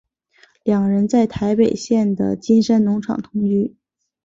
[0.63, 3.77] 两人在台北县的金山农场同居。